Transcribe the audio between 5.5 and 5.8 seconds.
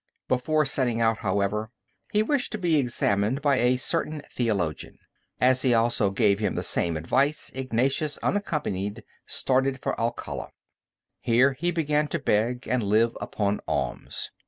he